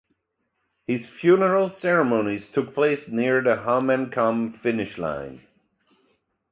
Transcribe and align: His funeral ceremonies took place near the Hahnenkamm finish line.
His 0.87 1.05
funeral 1.07 1.69
ceremonies 1.69 2.49
took 2.49 2.73
place 2.73 3.09
near 3.09 3.39
the 3.39 3.57
Hahnenkamm 3.57 4.55
finish 4.57 4.97
line. 4.97 5.41